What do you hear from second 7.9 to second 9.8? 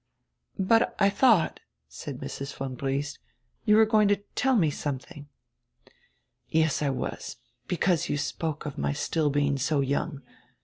you spoke of my still being so